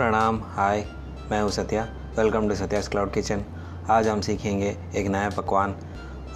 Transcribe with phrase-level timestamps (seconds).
[0.00, 0.84] प्रणाम। हाय,
[1.30, 1.82] मैं हूँ Satya.
[2.16, 3.42] Welcome to Satya's cloud kitchen
[3.90, 5.74] आज हम सीखेंगे एक नया पकवान,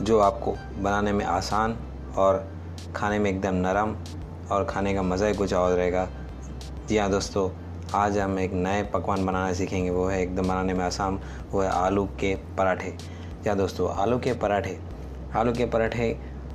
[0.02, 1.76] जो आपको बनाने में आसान
[2.16, 2.42] और
[2.96, 3.94] खाने में एकदम नरम
[4.52, 6.06] और खाने का मज़ा ही कुछ और रहेगा।
[6.88, 7.48] जी हाँ दोस्तों,
[7.94, 11.18] आज हम एक नए पकवान बनाना सीखेंगे। वो है एकदम बनाने में आसान।
[11.52, 12.94] वो है आलू के पराठे।
[13.46, 14.78] हाँ दोस्तों, आलू के पराठे।
[15.36, 16.10] आलू के पराठे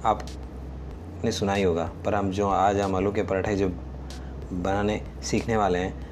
[0.06, 3.70] आपने सुना ही होगा, पर हम जो आज हम आलू के पराठे जो
[4.54, 6.08] बनाने सीखने वाले हैं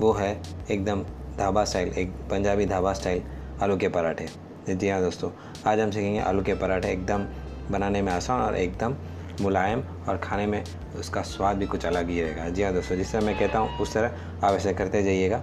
[0.00, 0.30] वो है
[0.70, 1.02] एकदम
[1.38, 3.22] ढाबा स्टाइल, एक पंजाबी ढाबा स्टाइल
[3.62, 4.26] आलू के पराठे।
[4.70, 5.30] जी हाँ दोस्तों,
[5.66, 7.24] आज हम सीखेंगे आलू के पराठे एकदम
[7.70, 8.94] बनाने में आसान और एकदम
[9.40, 10.62] मुलायम और खाने में
[10.98, 13.78] उसका स्वाद भी कुछ अलग ही रहेगा। जी हाँ दोस्तों जिस तरह मैं कहता हूँ,
[13.78, 15.42] उस तरह आप ऐसे करते जाइएगा।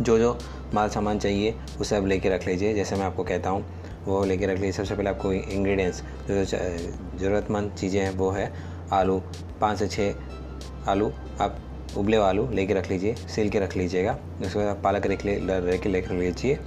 [0.00, 0.36] जो जो
[0.74, 3.64] माल सामान चाहिए वो सब लेके रख लीजिए। जैसे मैं आपको कहता हूँ,
[4.06, 8.52] वो लेके रख लीजिए। सबसे पहले आपको इंग्रेडिएंट्स जो ज़रूरतमंद चीज़ें हैं, वो है
[8.92, 9.22] आलू,
[9.60, 11.58] पाँच से छः आलू। आप
[11.96, 15.82] उबले आलू लेके रख लीजिए, सिल के रख लीजिएगा। उसके बाद पालक रख ले रख
[15.82, 16.58] के लेकर लीजिए।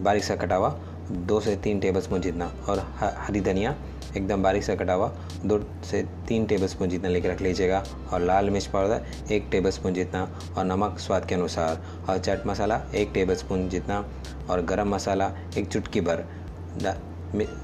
[0.00, 0.68] बारीक सा कटा हुआ,
[1.10, 3.74] दो से तीन टेबल स्पून जितना, और हरी धनिया,
[4.16, 5.08] एकदम बारीक सा कटा हुआ,
[5.44, 9.70] दो से तीन टेबल स्पून जितना लेकर रख लीजिएगा। और लाल मिर्च पाउडर, एक टेबल
[9.70, 10.22] स्पून जितना,
[10.58, 14.04] और नमक स्वाद के अनुसार। और चाट मसाला, एक टेबल स्पून जितना,
[14.50, 16.24] और गरम मसाला, एक चुटकी भर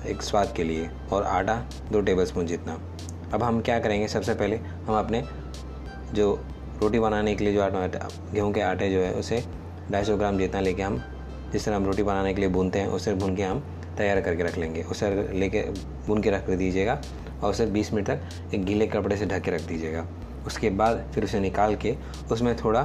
[0.09, 1.55] एक स्वाद के लिए। और आटा,
[1.93, 2.81] दो टेबल स्पून जितना।
[3.35, 5.23] अब हम क्या करेंगे, सबसे पहले हम अपने
[6.15, 6.33] जो
[6.83, 7.87] रोटी बनाने के लिए जो आटा
[8.33, 9.43] गेहूँ के आटे जो है, उसे
[9.93, 11.03] ढाई सौ ग्राम जितना लेके हम
[11.53, 13.63] जिस तरह हम रोटी बनाने के लिए भूनते हैं, उसे भून के हम
[13.97, 15.61] तैयार करके रख लेंगे। उसे लेके
[16.07, 17.01] भून के रख दीजिएगा
[17.43, 20.07] और उसे 20 मिनट तक एक गीले कपड़े से ढक के रख दीजिएगा।
[20.47, 21.95] उसके बाद फिर उसे निकाल के
[22.33, 22.83] उसमें थोड़ा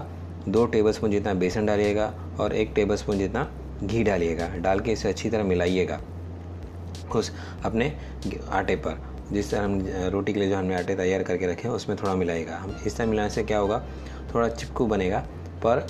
[0.48, 3.48] दो टेबल स्पून जितना बेसन डालिएगा और एक टेबल स्पून जितना
[3.84, 6.00] घी डालिएगा। डाल के इसे अच्छी तरह मिलाइएगा।
[7.16, 7.32] उस
[7.66, 7.94] अपने
[8.50, 11.76] आटे पर। जिस तरह हम रोटी के लिए जो हमने आटे तैयार करके रखे हैं,
[11.76, 13.84] उसमें थोड़ा मिलाएगा। हम इस तरह मिलाने से क्या होगा?
[14.34, 15.20] थोड़ा चिपकू बनेगा,
[15.64, 15.88] पर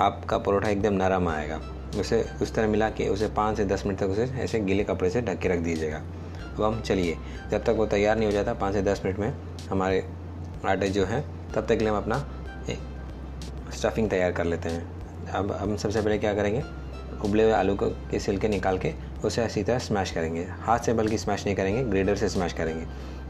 [0.00, 1.60] आपका परोठा एकदम नरम आएगा।
[2.00, 5.10] उसे, उस तरह मिला के उसे पाँच से दस मिनट तक उसे ऐसे गीले कपड़े
[5.10, 7.16] से ढक के रख दीजिएगा। अब हम चलिए।
[7.50, 9.32] जब तक वो तैयार नहीं हो जाता, पाँच से दस मिनट में
[9.70, 10.04] हमारे
[10.66, 12.26] आटे जो हैं, तब तक के लिए हम अपना
[13.74, 16.62] स्टफिंग तैयार कर लेते हैं। अब हम सबसे पहले क्या करेंगे?
[17.24, 18.92] उबले हुए आलू को के सिलके निकाल के
[19.24, 22.86] उसे अच्छी तरह स्मैश करेंगे। हाथ से बल्कि स्मैश नहीं करेंगे ग्रेडर से स्मैश करेंगे।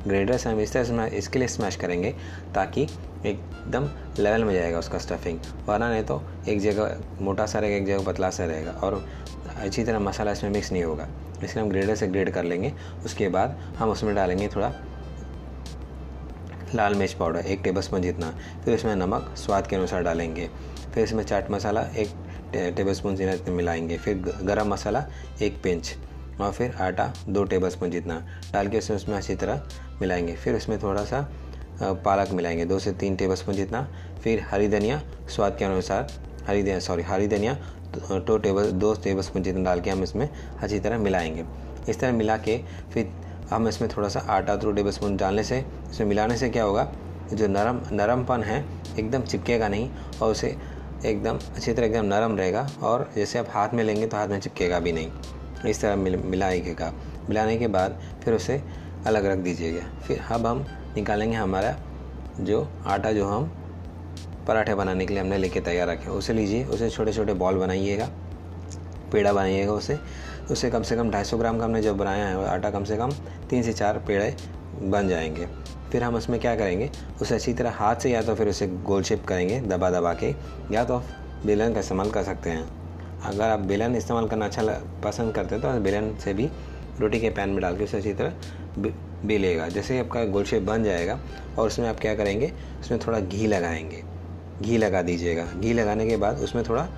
[0.06, 2.10] ग्रेडर से हम इस तरह इसके लिए स्मैश करेंगे
[2.54, 2.82] ताकि
[3.26, 3.88] एकदम
[4.18, 5.38] लेवल में जाएगा उसका स्टफिंग
[5.68, 9.04] वरना नहीं तो एक जगह, मोटा सा रहेगा, एक जगह पतला सा रहेगा और
[9.56, 11.08] अच्छी तरह मसाला इसमें मिक्स नहीं होगा।
[11.44, 12.72] इसलिए हम ग्रेडर से ग्रेड कर लेंगे।
[13.04, 14.72] उसके बाद हम उसमें डालेंगे थोड़ा
[16.74, 18.30] लाल मिर्च पाउडर एक टेबल स्पून जितना।
[18.64, 20.48] फिर इसमें नमक, स्वाद के अनुसार डालेंगे।
[20.94, 22.08] फिर इसमें चाट मसाला, एक
[22.52, 25.04] टेबल स्पून जितना मिलाएँगे। फिर गरम मसाला
[25.42, 25.94] एक पिंच
[26.40, 28.18] और फिर आटा दो टेबल स्पून जितना।
[28.52, 29.62] डाल के उसमें अच्छी तरह
[30.00, 31.20] मिलाएँगे। फिर उसमें थोड़ा सा
[31.82, 33.86] पालक मिलाएँगे। दो से तीन टेबल स्पून जितना।
[34.22, 36.12] फिर हरी धनिया, स्वाद के अनुसार
[36.46, 37.54] हरी धनिया सॉरी हरी धनिया,
[37.96, 41.44] दो टेबल दो टेबल स्पून जितना डाल के हम इसमें अच्छी तरह मिलाएँगे।
[41.88, 42.58] इस तरह मिला के
[42.92, 43.10] फिर
[43.50, 46.90] हम इसमें थोड़ा सा आटा दो टेबल स्पून डालने से, इसमें मिलाने से क्या होगा?
[47.32, 48.64] जो नरम, नरमपन है,
[48.98, 49.90] एकदम चिपकेगा नहीं
[50.22, 50.56] और उसे
[51.04, 54.40] एकदम अच्छी तरह एकदम नरम रहेगा और जैसे आप हाथ में लेंगे तो हाथ में
[54.40, 55.10] चिपकेगा भी नहीं।
[55.66, 56.92] इस तरह मिल मिलाइएगा
[57.28, 58.62] मिलाने के बाद फिर उसे
[59.06, 60.64] अलग रख दीजिएगा। फिर अब हम
[60.96, 61.74] निकालेंगे हमारा
[62.40, 63.50] जो आटा जो हम
[64.48, 68.08] पराठे बनाने के लिए हमने लेके तैयार रखे उसे लीजिए, उसे छोटे छोटे बॉल बनाइएगा,
[69.12, 69.98] पेड़ा बनाइएगा उसे।
[70.50, 73.10] उसे कम से कम 250 ग्राम का हमने जब बनाया है, आटा कम से कम
[73.50, 74.34] तीन से चार पेड़े
[74.74, 75.46] बन जाएँगे।
[75.92, 76.90] फिर हम उसमें क्या करेंगे?
[77.22, 80.34] उसे अच्छी तरह हाथ से या तो फिर उसे गोल शेप करेंगे, दबा दबा के,
[80.72, 81.02] या तो
[81.46, 82.68] बेलन का इस्तेमाल कर सकते हैं।
[83.20, 84.62] अगर आप बेलन इस्तेमाल करना अच्छा
[85.04, 86.48] पसंद करते हैं तो बेलन से भी
[87.00, 90.62] रोटी के पैन में डाल के उसे अच्छी तरह बेलेगा, जैसे ही आपका गोल शेप
[90.62, 91.18] बन जाएगा।
[91.58, 92.52] और उसमें आप क्या करेंगे?
[92.80, 94.02] उसमें थोड़ा घी लगाएँगे।
[94.62, 96.88] घी लगा दीजिएगा। घी लगाने के बाद उसमें थोड़ा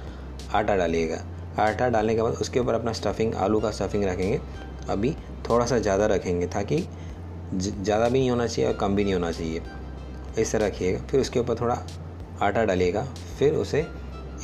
[0.54, 1.22] आटा डालिएगा।
[1.58, 4.40] आटा डालने के बाद उसके ऊपर अपना स्टफिंग आलू का स्टफिंग रखेंगे।
[4.88, 5.14] अभी
[5.48, 6.76] थोड़ा सा ज़्यादा रखेंगे, ताकि
[7.54, 9.62] ज़्यादा भी नहीं होना चाहिए और कम भी नहीं होना चाहिए।
[10.38, 11.82] इस तरह रखिएगा। फिर उसके ऊपर थोड़ा
[12.42, 13.02] आटा डालिएगा।
[13.38, 13.86] फिर उसे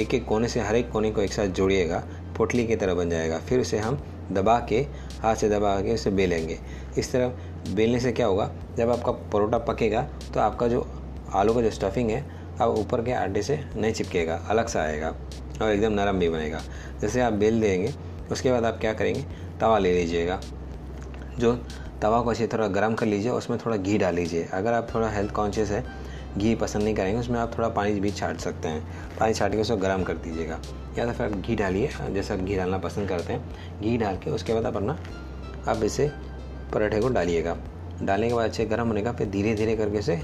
[0.01, 2.03] एक एक कोने से, हर एक कोने को एक साथ जोड़िएगा।
[2.37, 4.79] पोटली की तरह बन जाएगा। फिर उसे हम दबा के,
[5.23, 6.59] हाथ से दबा के उसे बेलेंगे।
[6.99, 8.51] इस तरह बेलने से क्या होगा?
[8.77, 10.03] जब आपका परोठा पकेगा
[10.35, 10.87] तो आपका जो
[11.35, 12.25] आलू का जो स्टफिंग है
[12.61, 15.15] अब ऊपर के आटे से नहीं चिपकेगा। अलग सा आएगा
[15.63, 16.61] और एकदम नरम भी बनेगा।
[17.01, 17.93] जैसे आप बेल देंगे,
[18.31, 19.25] उसके बाद आप क्या करेंगे?
[19.61, 20.41] तवा ले लीजिएगा।
[21.39, 21.53] जो
[22.03, 25.09] तवा को अच्छी तरह गर्म कर लीजिए उसमें थोड़ा घी डाल लीजिए। अगर आप थोड़ा
[25.09, 25.85] हेल्थ कॉन्शियस है,
[26.39, 28.87] घी पसंद नहीं करेंगे, उसमें आप थोड़ा पानी भी छाट सकते हैं।
[29.21, 30.59] पानी छाट के उसको गर्म कर दीजिएगा।
[30.99, 34.17] या तो फिर आप घी डालिए, जैसे आप घी डालना पसंद करते हैं, घी डाल
[34.17, 34.99] के उसके बाद आप अपना,
[35.69, 36.11] आप इसे
[36.73, 37.57] पराठे को डालिएगा।
[38.03, 40.23] डालने के बाद अच्छे गर्म होने का, फिर धीरे धीरे करके इसे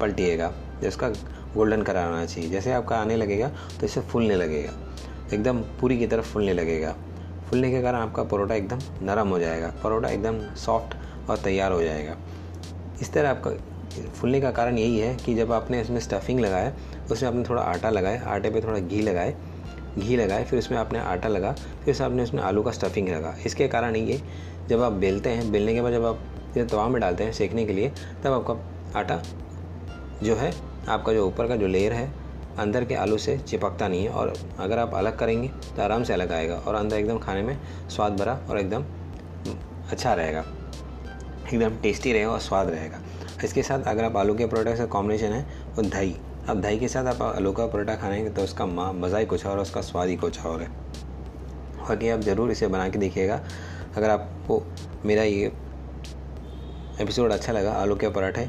[0.00, 0.52] पलटिएगा।
[0.82, 1.08] जो उसका
[1.54, 3.48] गोल्डन कलर आना चाहिए। जैसे आपका आने लगेगा
[3.80, 4.72] तो इसे फूलने लगेगा।
[5.34, 6.94] एकदम पूरी की तरफ़ फूलने लगेगा।
[7.50, 10.96] फूलने के कारण आपका परोठा एकदम नरम हो जाएगा, परोठा एकदम सॉफ्ट
[11.30, 12.16] और तैयार हो जाएगा।
[13.00, 13.50] इस तरह आपका
[14.14, 16.72] फूलने का कारण यही है कि जब आपने इसमें स्टफिंग लगाया,
[17.10, 19.34] उसमें आपने थोड़ा आटा लगाया, आटे पे थोड़ा घी लगाए
[19.98, 21.52] घी लगाए, फिर उसमें आपने आटा लगा,
[21.84, 24.20] फिर आपने उसमें आलू का स्टफिंग लगा। इसके कारण ये,
[24.68, 26.18] जब आप बेलते हैं, बेलने के बाद जब आप
[26.70, 27.92] तवा में डालते हैं सेकने के लिए,
[28.24, 29.20] तब आपका आटा
[30.22, 30.52] जो है,
[30.88, 32.10] आपका जो ऊपर का जो लेयर है
[32.58, 36.12] अंदर के आलू से चिपकता नहीं है और अगर आप अलग करेंगे तो आराम से
[36.12, 37.58] अलग आएगा और अंदर एकदम खाने में
[37.88, 38.84] स्वाद भरा और एकदम
[39.90, 40.44] अच्छा रहेगा।
[41.44, 43.00] एकदम टेस्टी रहेगा और स्वाद रहेगा।
[43.44, 45.46] इसके साथ अगर आप आलू के परोठे का कॉम्बिनेशन है,
[45.76, 46.14] वो दही।
[46.48, 49.58] अब दही के साथ आप आलू का परोठा खाएँगे तो उसका मज़ा ही कुछ और
[49.58, 50.68] उसका स्वाद ही कुछ और है।
[51.78, 53.40] बाकी आप ज़रूर इसे बना के देखिएगा।
[53.96, 54.62] अगर आपको
[55.04, 55.52] मेरा ये
[57.00, 58.48] एपिसोड अच्छा लगा, आलू के पराठे,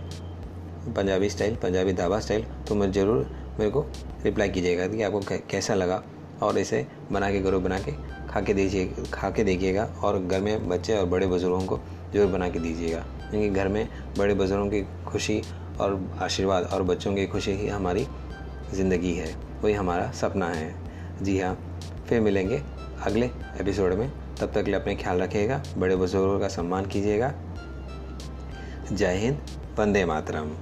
[0.89, 3.25] पंजाबी स्टाइल पंजाबी ढाबा स्टाइल तो मैं ज़रूर
[3.59, 3.85] मेरे को
[4.23, 5.19] रिप्लाई कीजिएगा कि आपको
[5.49, 6.01] कैसा लगा
[6.43, 7.91] और इसे बना के, घरों बना के
[8.27, 11.79] खा के दीजिए खा के देखिएगा और घर में बच्चे और बड़े बुज़ुर्गों को
[12.13, 15.41] ज़रूर बना के दीजिएगा। क्योंकि घर में बड़े बुज़ुर्गों की खुशी
[15.81, 18.07] और आशीर्वाद और बच्चों की खुशी ही हमारी
[18.73, 20.73] ज़िंदगी है, वही हमारा सपना है।
[21.23, 21.53] जी हाँ
[22.09, 22.61] फिर मिलेंगे
[23.05, 23.25] अगले
[23.61, 27.33] एपिसोड में। तब तक के लिए अपने ख्याल रखिएगा, बड़े बुज़ुर्गों का सम्मान कीजिएगा।
[28.91, 29.37] जय हिंद,
[29.79, 30.55] वंदे मातरम।